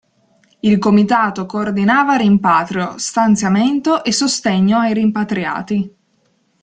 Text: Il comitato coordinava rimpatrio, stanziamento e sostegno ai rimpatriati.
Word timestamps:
Il 0.61 0.79
comitato 0.79 1.45
coordinava 1.45 2.15
rimpatrio, 2.15 2.97
stanziamento 2.97 4.03
e 4.03 4.11
sostegno 4.11 4.79
ai 4.79 4.95
rimpatriati. 4.95 5.95